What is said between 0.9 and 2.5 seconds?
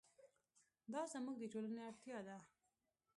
دا زموږ د ټولنې اړتیا ده.